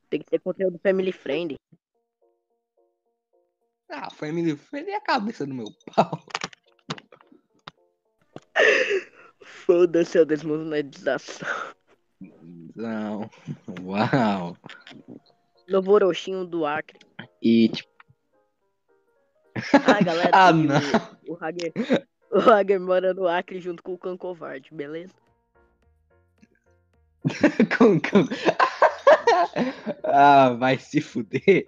[0.09, 1.57] Tem que ter conteúdo family friendly.
[3.87, 6.25] Ah, family friend é a cabeça do meu pau.
[9.49, 11.47] Foda-se a desmonetização.
[12.75, 13.29] Não.
[13.81, 14.55] Uau.
[15.67, 16.99] Novo Orochinho do Acre.
[17.41, 17.89] E, tipo.
[19.73, 20.51] Ah, galera, Ah,
[21.27, 21.73] o, o Hager.
[22.31, 25.13] O Hager mora no Acre junto com o Cão Covarde, beleza?
[27.77, 28.25] com, com...
[30.05, 31.67] ah, vai se fuder.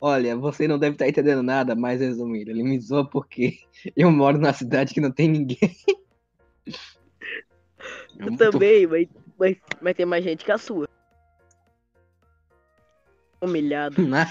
[0.00, 3.58] Olha, você não deve estar entendendo nada, mas resumindo, ele me zoa porque
[3.96, 5.76] eu moro na cidade que não tem ninguém.
[6.70, 10.88] É Eu muito também, mas, mas, mas tem mais gente que a sua.
[13.40, 13.96] Humilhado.
[14.06, 14.26] Né?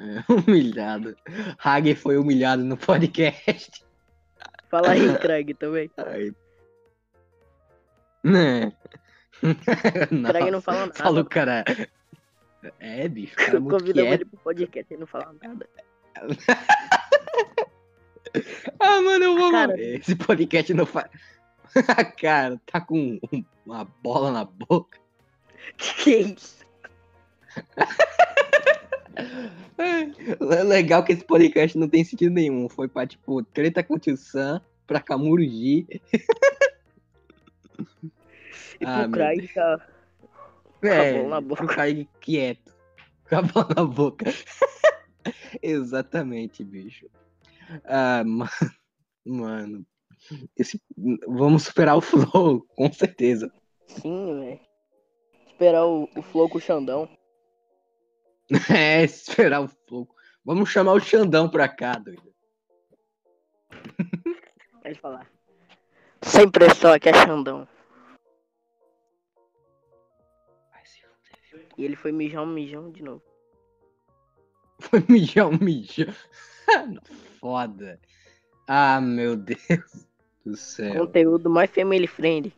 [0.00, 1.16] É, humilhado.
[1.58, 3.84] Hager foi humilhado no podcast.
[4.70, 5.90] Fala aí, Craig, também.
[5.96, 6.32] Ai.
[8.22, 8.72] Né?
[10.28, 10.94] Craig não fala nada.
[10.94, 11.64] Falou, cara.
[12.78, 15.68] É, bicho, cara é Convidamos ele pro podcast e não fala nada.
[18.80, 19.68] Ah, mano, eu vou Cara.
[19.72, 19.98] morrer.
[19.98, 21.10] Esse podcast não faz.
[22.20, 24.98] cara, tá com um- uma bola na boca.
[25.76, 26.58] Que isso?
[29.78, 32.68] É legal que esse podcast não tem sentido nenhum.
[32.68, 35.86] Foi pra, tipo, treta com o Tio Sam, pra Camurugi.
[38.80, 39.86] E Ah, pro Craig tá.
[40.82, 41.64] É, bola na boca.
[41.66, 42.74] pro Kaique quieto.
[43.28, 44.26] Com a bola na boca.
[45.62, 47.06] Exatamente, bicho.
[47.84, 48.50] Ah, mano.
[49.26, 49.86] Mano.
[50.56, 50.80] Esse...
[51.26, 53.52] Vamos superar o Flow, com certeza.
[53.86, 54.60] Sim, velho.
[55.46, 57.08] Esperar o, o Flow com o Xandão.
[58.74, 60.08] É, esperar o Flow.
[60.42, 62.34] Vamos chamar o Xandão pra cá, doido.
[64.82, 65.30] Pode falar.
[66.22, 67.68] Sem pressão, aqui é Xandão.
[71.76, 73.22] E ele foi mijar um mijão de novo.
[74.80, 76.12] Foi mijão, mijão.
[77.40, 78.00] Foda.
[78.66, 79.58] Ah, meu Deus
[80.44, 81.06] do céu.
[81.06, 82.52] Conteúdo mais family friendly.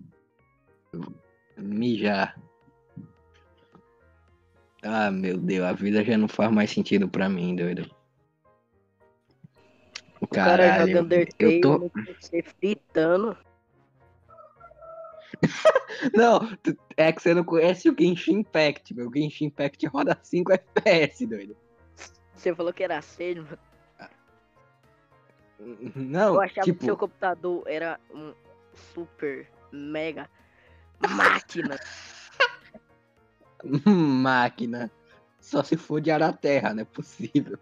[1.57, 2.41] Mijar.
[4.83, 7.89] Ah, meu Deus, a vida já não faz mais sentido pra mim, doido.
[10.21, 11.91] O cara eu tô...
[11.91, 13.37] PC fritando.
[16.15, 16.41] Não,
[16.97, 19.09] é que você não conhece o Genshin Impact, meu.
[19.09, 21.57] O Genshin Impact roda 5 FPS, doido.
[22.35, 23.59] Você falou que era sério, mano.
[25.95, 28.33] Não, Eu achava tipo, que seu computador era um
[28.95, 30.29] super mega
[31.09, 31.79] máquina.
[33.87, 34.91] máquina.
[35.39, 37.59] Só se for de Araterra, não é possível.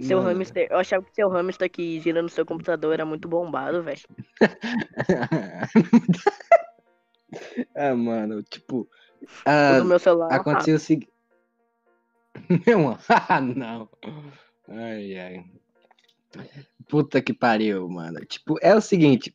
[0.00, 0.38] Seu Mano.
[0.38, 0.68] hamster.
[0.70, 4.00] Eu achava que seu hamster que gira no seu computador era muito bombado, velho.
[7.74, 8.88] ah, mano, tipo.
[9.44, 10.32] Ah, meu celular.
[10.32, 11.12] aconteceu o seguinte.
[12.66, 13.88] Não, ah, não.
[14.68, 15.44] Ai, ai.
[16.88, 18.24] Puta que pariu, mano.
[18.26, 19.34] Tipo, é o seguinte.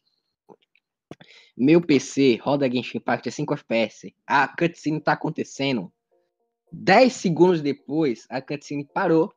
[1.56, 4.15] Meu PC roda Genshin Impact a 5 FPS.
[4.26, 5.91] A cutscene tá acontecendo.
[6.72, 9.32] 10 segundos depois, a cutscene parou.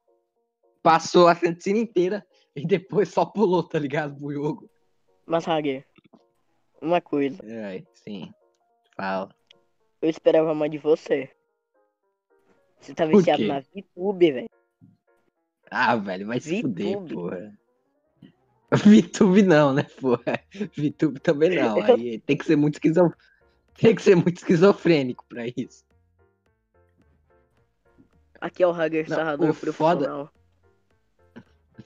[0.82, 2.26] Passou a cutscene inteira.
[2.54, 4.16] E depois só pulou, tá ligado?
[4.16, 4.70] Pro jogo.
[5.26, 5.86] Mas, Hager,
[6.80, 7.42] uma coisa.
[7.66, 8.32] Ai, sim.
[8.96, 9.34] Fala.
[10.00, 11.30] Eu esperava mais de você.
[12.80, 14.55] Você tá viciado na VTube, velho.
[15.70, 17.58] Ah, velho, vai se fuder, porra.
[18.70, 20.40] VTube não, né, porra?
[20.76, 21.80] VTube também não.
[21.84, 23.12] Aí tem que ser muito esquizo...
[23.78, 25.84] Tem que ser muito esquizofrênico pra isso.
[28.40, 30.32] Aqui é o Hager Não, sarrador o foda- profissional.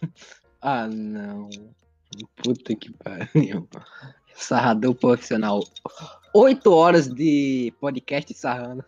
[0.62, 1.48] Ah, não.
[2.36, 3.66] Puta que pariu.
[4.34, 5.60] Sarrador profissional.
[6.34, 8.84] Oito horas de podcast sarrando.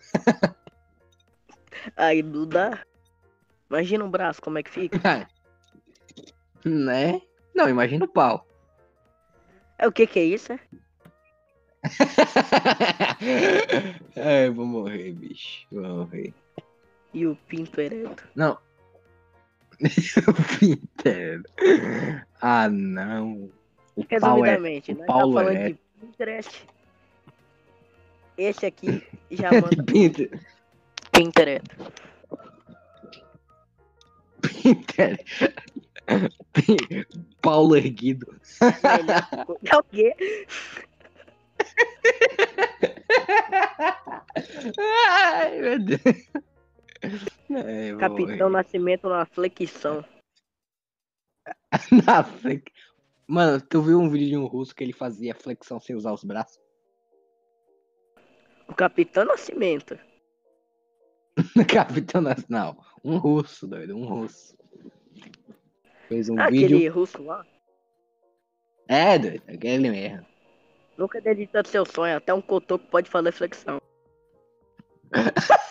[1.96, 2.78] Aí, Duda.
[3.72, 5.00] Imagina um braço, como é que fica.
[6.62, 7.22] né?
[7.54, 8.46] Não, imagina o pau.
[9.78, 10.60] É o que que é isso, é?
[14.14, 15.66] Ai, eu vou morrer, bicho.
[15.72, 16.34] Vou morrer.
[17.14, 18.28] E o pinto ereto.
[18.34, 18.58] Não.
[19.80, 21.50] o pinto ereto.
[22.42, 23.50] Ah, não.
[23.96, 24.50] O pau é...
[24.50, 25.78] Resumidamente, o Paulo tá falando ereto.
[25.96, 26.66] de Pinterest.
[28.36, 30.28] Esse aqui já manda Pinto.
[31.10, 31.40] pinto
[36.52, 37.06] Pin-
[37.40, 38.26] Paulo erguido.
[39.70, 40.14] É o quê?
[44.78, 46.00] Ai, meu Deus.
[47.50, 48.48] Ai, Capitão.
[48.50, 50.04] Nascimento na flexão.
[52.06, 52.72] Na flex-
[53.26, 56.22] Mano, tu viu um vídeo de um russo que ele fazia flexão sem usar os
[56.24, 56.60] braços?
[58.68, 59.98] O Capitão Nascimento.
[61.72, 62.76] Capitão Nacional.
[63.04, 64.56] Um russo, doido, um russo.
[66.08, 66.66] Fez um Ah, vídeo.
[66.76, 67.44] aquele russo lá.
[68.88, 70.26] É, doido, aquele mesmo.
[70.98, 72.16] Nunca desista do seu sonho.
[72.16, 73.80] Até um cotoco pode fazer flexão.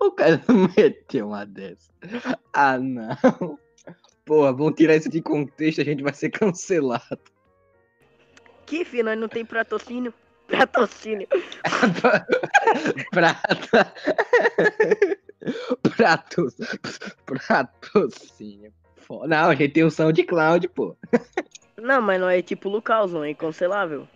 [0.00, 0.40] O cara
[0.76, 1.92] meteu uma dessa.
[2.52, 3.58] Ah, não.
[4.24, 7.18] Porra, vamos tirar isso de contexto, a gente vai ser cancelado.
[8.64, 10.14] Que filho, nós não tem patrocínio.
[10.48, 11.26] Patrocínio.
[13.10, 13.92] Prata.
[15.96, 16.54] Pratos.
[17.48, 18.72] Patrocínio.
[18.96, 20.96] Fo- Não, a gente tem o SoundCloud, pô.
[21.76, 24.08] Não, mas não é tipo Lucauzão, é incancelável.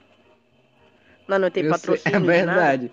[1.28, 2.16] Nós não tem Eu sei, patrocínio.
[2.16, 2.32] É de nada.
[2.54, 2.92] verdade.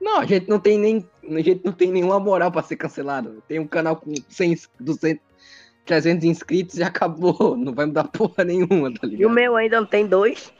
[0.00, 1.08] Não, a gente não tem nem.
[1.30, 3.42] A gente não tem nenhuma moral pra ser cancelado.
[3.48, 5.22] Tem um canal com 100, ins- 200,
[5.84, 7.56] 300 inscritos e acabou.
[7.56, 9.30] Não vai mudar porra nenhuma, tá E o ligado?
[9.34, 10.52] meu ainda não tem dois,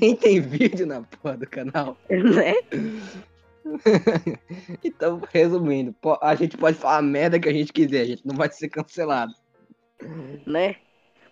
[0.00, 1.96] Nem tem vídeo na porra do canal.
[2.08, 2.54] né?
[4.82, 8.34] então, resumindo, a gente pode falar a merda que a gente quiser, a gente não
[8.34, 9.34] vai ser cancelado.
[10.46, 10.76] né?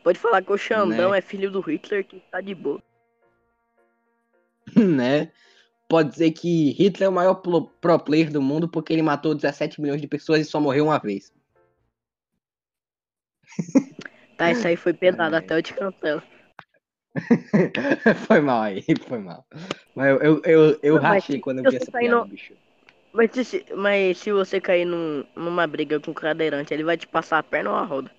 [0.03, 1.19] Pode falar que o Xandão Né?
[1.19, 2.83] é filho do Hitler que tá de boa.
[4.77, 5.33] né?
[5.89, 9.81] Pode dizer que Hitler é o maior pro, player do mundo porque ele matou 17
[9.81, 11.33] milhões de pessoas e só morreu uma vez.
[14.37, 15.39] Tá, isso aí foi pesado, É.
[15.41, 16.23] até eu te cancelo.
[18.27, 19.47] foi mal aí, foi mal.
[19.95, 22.55] Mas eu, eu, eu, eu Não, rachei quando eu vi essa piada, no- bicho.
[23.13, 27.07] Mas se, mas se você cair num- numa briga com o cadeirante, ele vai te
[27.07, 28.11] passar a perna ou a roda?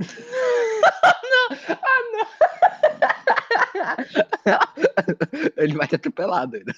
[5.56, 6.72] Ele vai te atropelar, doido.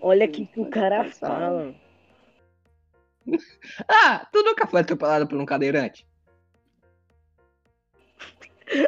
[0.00, 1.74] Olha aqui que o cara fala.
[3.88, 6.06] Ah, tu nunca foi atropelado por um cadeirante?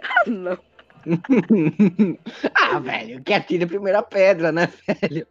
[0.03, 0.59] Ah, não.
[2.55, 5.27] ah, velho, que atira a primeira pedra, né, velho?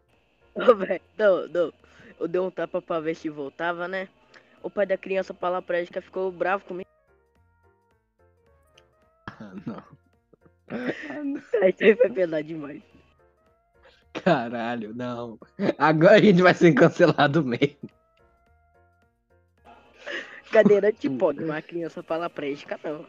[0.54, 1.74] Ô, velho, não, não.
[2.20, 4.08] Eu dei um tapa pra ver se voltava, né?
[4.62, 6.88] O pai da criança paraplégica ficou bravo comigo.
[9.28, 9.84] Ah, não.
[11.68, 12.82] Isso aí foi pesado demais.
[14.14, 15.40] Caralho, não.
[15.78, 17.90] Agora a gente vai ser cancelado mesmo.
[20.52, 23.06] Cadeirante pode, mas a criança paraplégica não.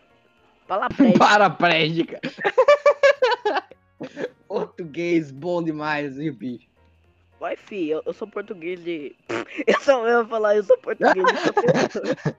[0.67, 1.19] Paraplégica.
[1.29, 2.21] Paraplégica.
[4.49, 6.67] Português bom demais, viu, bicho?
[7.41, 9.15] Vai, fi, eu, eu sou português de.
[9.67, 12.35] Eu sou eu ia falar, eu sou português de.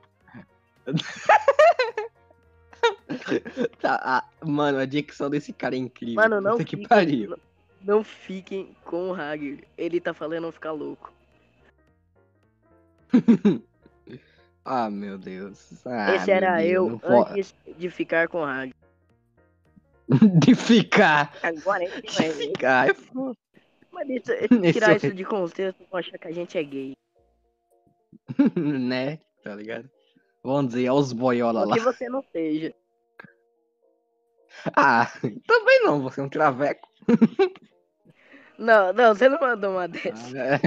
[3.79, 6.15] Tá, ah, mano, a dicção desse cara é incrível.
[6.15, 7.37] Mano, não Puta que fiquem- pariu.
[7.81, 9.63] Não fiquem com o Hagrid.
[9.77, 11.13] Ele tá falando ficar louco.
[14.65, 15.85] Ah, meu Deus.
[15.85, 18.73] Ah, Esse era Deus, eu pode- antes de ficar com o Hagrid.
[20.45, 21.33] De ficar.
[21.41, 22.47] Agora ele De vai ver.
[22.49, 22.89] ficar.
[22.89, 22.93] é.
[23.91, 24.31] Mas isso,
[24.73, 26.93] tirar isso de contexto vão achar que a gente é gay.
[28.55, 29.19] né?
[29.43, 29.89] Tá ligado?
[30.43, 31.75] Vamos dizer, olha os boiola lá.
[31.75, 32.73] que você não seja.
[34.75, 35.11] Ah,
[35.47, 36.87] também não, você é um traveco.
[38.57, 40.59] Não, não, você não mandou uma dessa.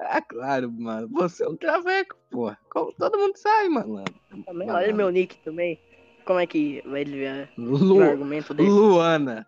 [0.00, 1.08] É claro, mano.
[1.12, 2.58] Você é um traveco, porra.
[2.70, 4.04] Como todo mundo sabe, mano.
[4.30, 4.74] Também, Malandro.
[4.74, 5.80] olha meu nick também.
[6.24, 8.02] Como é que vai ver o Lu...
[8.02, 8.68] argumento dele?
[8.68, 9.46] Luana.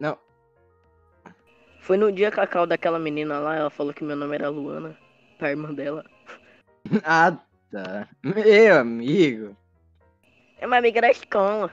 [0.00, 0.16] Não,
[1.80, 4.96] Foi no dia cacau daquela menina lá, ela falou que meu nome era Luana.
[5.38, 6.04] Pra irmã dela.
[7.04, 7.36] ah,
[7.70, 8.08] tá.
[8.22, 9.56] Meu amigo.
[10.58, 11.72] É uma amiga da escola.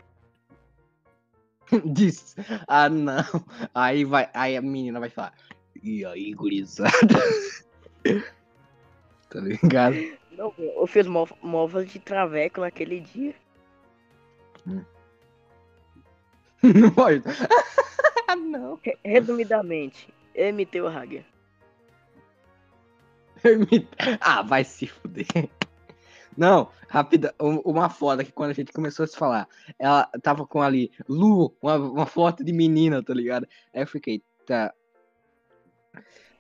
[1.86, 2.36] Diz.
[2.68, 3.24] Ah, não.
[3.74, 4.30] Aí vai.
[4.34, 5.34] Aí a menina vai falar.
[5.82, 6.92] E aí, gurizada?
[9.30, 9.96] tá ligado?
[10.32, 13.34] Não, eu fiz mó- móveis de traveco naquele dia.
[16.64, 17.24] Não pode.
[18.36, 18.80] Não.
[18.84, 21.24] Re- Resumidamente, imitei o Hager.
[24.20, 25.26] ah, vai se fuder.
[26.38, 29.48] Não, rápida, um- uma foda que quando a gente começou a se falar,
[29.80, 33.48] ela tava com ali, Lu, uma, uma foto de menina, tá ligado?
[33.74, 34.74] Aí eu fiquei, tá.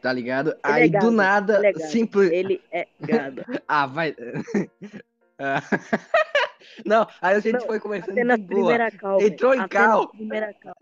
[0.01, 0.51] Tá ligado?
[0.51, 2.29] é Aí do gado, nada, ele é simples.
[2.31, 3.43] Ele é gado.
[3.67, 4.15] Ah, vai.
[5.37, 5.59] Ah.
[6.85, 7.79] Não, aí a gente Não, foi
[8.23, 8.91] nas de boa.
[8.97, 9.21] cal.
[9.21, 10.07] Entrou em cal.
[10.09, 10.75] primeiras cal.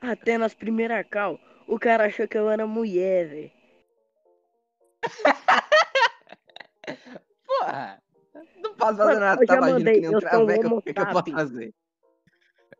[0.00, 1.38] Até nas primeiras cal.
[1.66, 3.50] O cara achou que eu era mulher, velho.
[7.50, 8.02] Porra!
[8.62, 11.32] Não posso fazer nada, tá mandei, que nem um traveco, o que, que eu posso
[11.32, 11.74] fazer?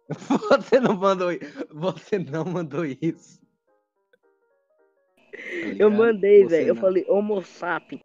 [0.49, 1.67] Você não mandou isso.
[1.73, 3.41] Você não mandou isso.
[5.33, 5.39] Tá
[5.79, 6.69] Eu mandei, velho.
[6.69, 8.03] Eu falei homo sapiens.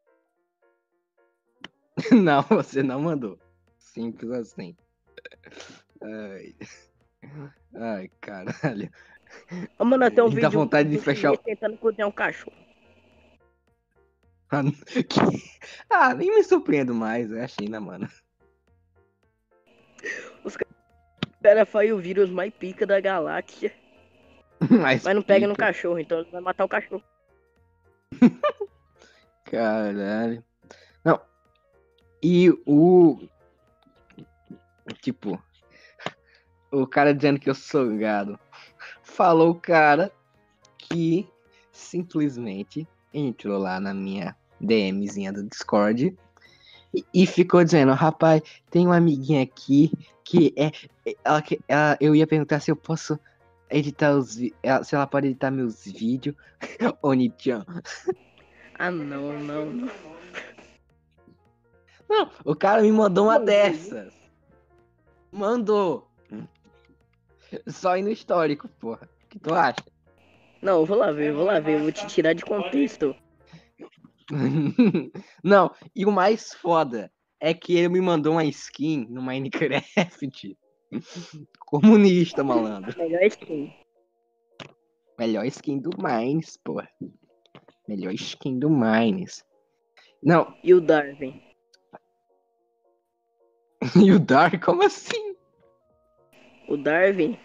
[2.12, 3.40] Não, você não mandou.
[3.78, 4.76] Simples assim.
[6.02, 6.54] Ai.
[7.74, 8.92] Ai, caralho.
[9.80, 12.65] Ô, mano, até um Me dá vídeo vontade de fechar tentando cozinhar um cachorro.
[14.52, 14.62] Ah,
[15.10, 15.44] que-
[15.90, 17.32] Ah, nem me surpreendo mais.
[17.32, 18.08] É a China, mano.
[20.44, 23.74] O cara foi o vírus mais pica da galáxia.
[24.70, 27.04] Mas, Mas não pega no pica, cachorro, então ele vai matar o cachorro.
[29.46, 30.44] Caralho.
[31.04, 31.22] Não.
[32.24, 33.28] E o.
[35.02, 35.42] Tipo.
[36.72, 38.40] O cara dizendo que eu sou gado.
[39.04, 40.12] Falou o cara
[40.78, 41.28] que
[41.72, 42.88] simplesmente
[43.18, 46.16] entrou lá na minha DMzinha do Discord
[46.94, 49.92] e, e ficou dizendo: rapaz, tem uma amiguinha aqui
[50.24, 50.72] que é.
[51.24, 53.20] Ela, que- ela- eu ia perguntar se eu posso
[53.70, 56.36] editar os ela- se ela pode editar meus vídeos.
[57.02, 57.66] Oni-chan.
[58.78, 59.92] Ah, não, não, não.
[62.08, 64.14] Não, o cara me mandou uma dessas.
[65.32, 66.08] Mandou.
[67.68, 69.10] Só ir no histórico, porra.
[69.26, 69.84] O que tu acha?
[70.66, 71.76] Não, eu vou lá ver, eu vou lá ver.
[71.76, 73.16] Eu vou te tirar de contexto.
[75.44, 80.58] Não, e o mais foda é que ele me mandou uma skin no Minecraft.
[81.68, 82.98] Comunista, malandro.
[82.98, 83.72] Melhor skin.
[85.20, 86.90] Melhor skin do Mines, porra.
[87.88, 89.46] Melhor skin do Mines.
[90.24, 91.40] Não, E o Darwin?
[94.04, 95.36] e o Dark, como assim?
[96.68, 97.38] O Darwin,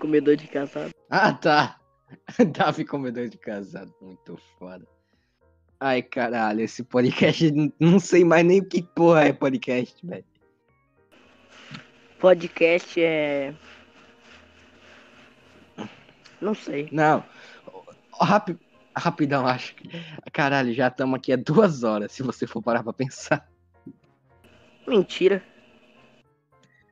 [0.00, 0.90] comedor de casado.
[1.08, 1.80] Ah, tá.
[2.52, 4.86] Davi comedor de casado, muito foda.
[5.78, 10.24] Ai, caralho, esse podcast, não sei mais nem o que porra é podcast, velho.
[12.18, 13.54] Podcast é.
[16.40, 16.88] Não sei.
[16.92, 17.24] Não,
[18.12, 18.58] ó, rapi-
[18.96, 19.90] rapidão, acho que...
[20.32, 23.46] Caralho, já estamos aqui há duas horas, se você for parar pra pensar.
[24.86, 25.42] Mentira.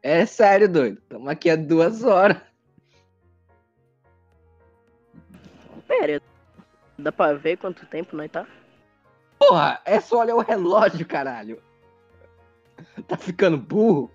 [0.03, 2.37] É sério, doido, estamos aqui há duas horas.
[5.87, 6.21] Pera,
[6.99, 8.47] dá pra ver quanto tempo nós tá?
[9.39, 11.63] Porra, é só olhar o relógio, caralho.
[13.07, 14.11] Tá ficando burro?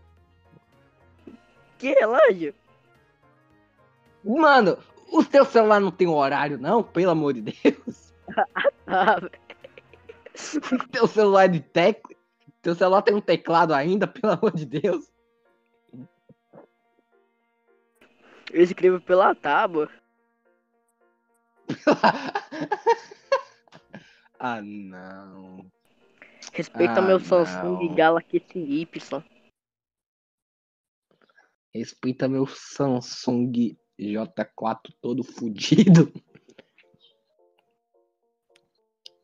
[1.78, 2.54] Que relógio?
[4.24, 4.78] Mano,
[5.12, 6.84] o teu celular não tem horário, não?
[6.84, 8.10] Pelo amor de Deus.
[8.92, 9.32] Ah, velho.
[10.92, 12.16] Teu celular é de tecla.
[12.62, 15.12] Teu celular tem um teclado ainda, pelo amor de Deus.
[18.52, 19.90] eu escrevo pela tábua.
[24.40, 25.70] ah, não.
[26.54, 27.96] Respeita Ah, meu Samsung não.
[27.96, 29.24] Galaxy Y.
[31.74, 36.12] Respeita meu Samsung J4 todo fudido.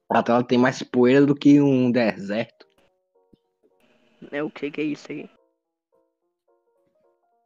[0.10, 2.68] A tela tem mais poeira do que um deserto.
[4.32, 5.30] É o que que é isso aí?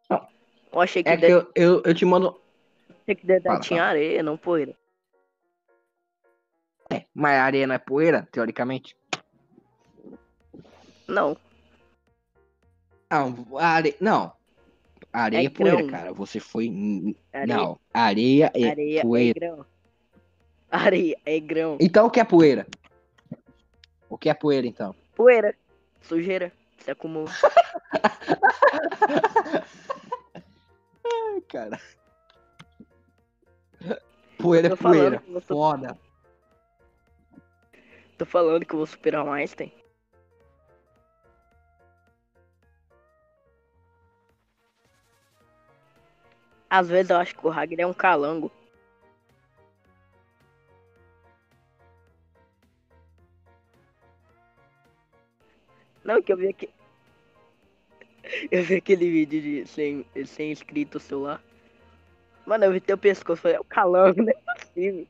[0.09, 0.27] Não.
[0.73, 2.39] Eu achei que, É que deve, eu, eu, eu te mando.
[3.01, 4.75] achei que Fala, tinha areia, não poeira.
[6.91, 8.95] É, mas a areia não é poeira, teoricamente?
[11.07, 11.37] Não,
[13.11, 13.95] Não, a areia.
[13.99, 14.31] Não.
[15.11, 15.87] A areia é, É poeira, grão.
[15.87, 16.13] cara.
[16.13, 16.67] Você foi.
[16.67, 19.39] n- areia, Não, areia é areia é poeira.
[19.39, 19.65] grão.
[20.71, 21.77] Areia é grão.
[21.81, 22.67] Então o que é poeira?
[24.07, 24.93] O que é poeira, então?
[25.15, 25.55] Poeira,
[26.03, 27.29] sujeira, se acumula.
[31.03, 31.79] Ai, cara.
[34.37, 35.23] Poeira é falando poeira.
[35.27, 35.97] você- Foda.
[38.19, 39.71] Tô falando que vou superar o Einstein.
[46.69, 48.51] Às vezes eu acho que o Hagrid é um calango.
[56.03, 56.69] Não, que eu vi aqui.
[58.51, 61.41] Eu vi aquele vídeo de sem, sem inscrito celular.
[62.45, 65.07] Mano, eu vi teu pescoço, falei, é o calango, não é possível.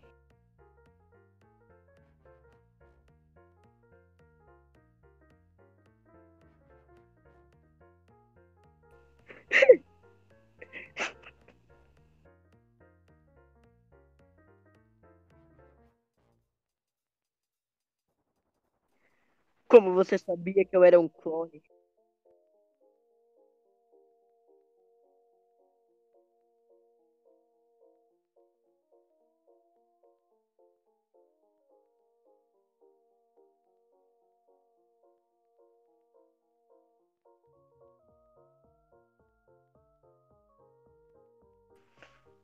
[19.69, 21.63] Como você sabia que eu era um clone?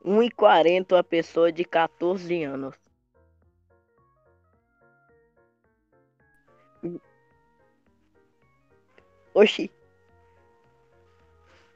[0.08, 2.76] Um e quarenta uma pessoa de 14 anos.
[9.34, 9.72] Oxi.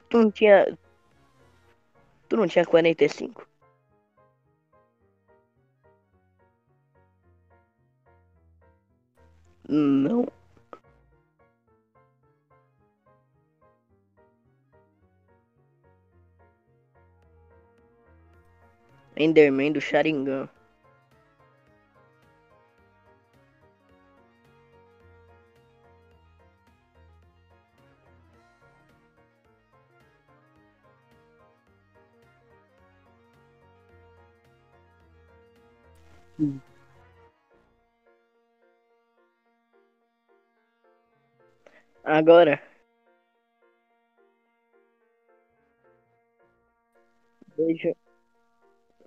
[0.08, 0.78] Tu não tinha.
[2.28, 3.46] Tu não tinha 45?
[9.68, 10.39] Não.
[19.20, 20.48] Enderman do Sharingan.
[42.04, 42.69] Agora.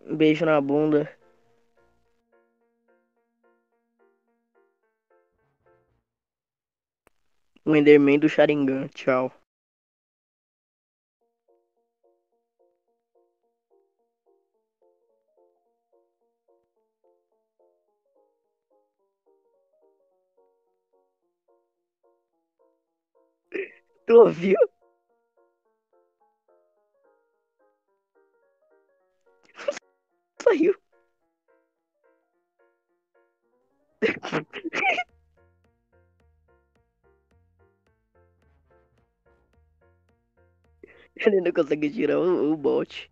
[0.06, 1.10] Beijo na bunda.
[7.66, 8.88] O Enderman do Sharingan.
[8.90, 9.32] Tchau.
[24.06, 24.58] Tu ouviu?
[30.44, 30.74] Saiu.
[41.16, 43.10] Ele não consegue tirar o, o bot.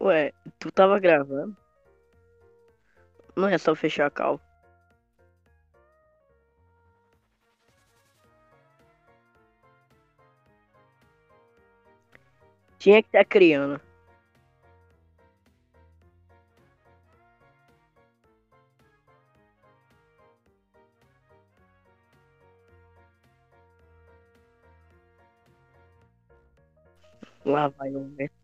[0.00, 1.56] Ué, tu tava gravando?
[3.34, 4.40] Não é só fechar a cal.
[12.78, 13.80] Tinha que estar criando.
[27.44, 28.37] Lá vai um ver.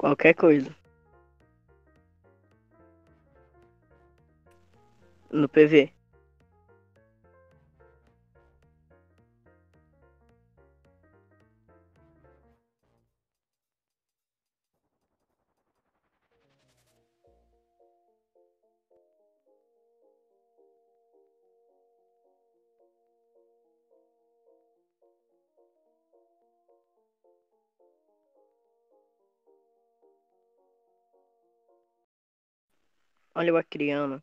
[0.00, 0.74] Qualquer coisa.
[5.30, 5.92] No PV.
[33.40, 34.22] Olha o Acriano.